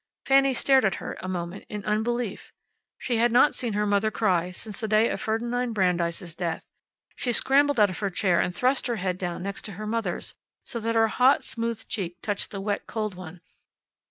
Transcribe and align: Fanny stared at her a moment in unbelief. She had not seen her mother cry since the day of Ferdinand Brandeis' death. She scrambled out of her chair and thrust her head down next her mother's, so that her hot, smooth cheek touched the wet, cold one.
Fanny 0.25 0.55
stared 0.55 0.83
at 0.83 0.95
her 0.95 1.15
a 1.19 1.27
moment 1.27 1.63
in 1.69 1.85
unbelief. 1.85 2.51
She 2.97 3.17
had 3.17 3.31
not 3.31 3.53
seen 3.53 3.73
her 3.73 3.85
mother 3.85 4.09
cry 4.09 4.49
since 4.49 4.79
the 4.79 4.87
day 4.87 5.09
of 5.09 5.21
Ferdinand 5.21 5.73
Brandeis' 5.73 6.33
death. 6.33 6.65
She 7.15 7.31
scrambled 7.31 7.79
out 7.79 7.91
of 7.91 7.99
her 7.99 8.09
chair 8.09 8.39
and 8.39 8.55
thrust 8.55 8.87
her 8.87 8.95
head 8.95 9.19
down 9.19 9.43
next 9.43 9.67
her 9.67 9.85
mother's, 9.85 10.33
so 10.63 10.79
that 10.79 10.95
her 10.95 11.07
hot, 11.09 11.43
smooth 11.43 11.87
cheek 11.87 12.17
touched 12.23 12.49
the 12.49 12.59
wet, 12.59 12.87
cold 12.87 13.13
one. 13.13 13.41